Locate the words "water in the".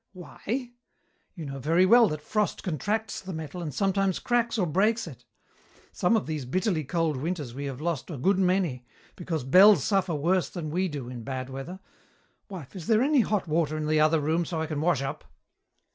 13.47-13.99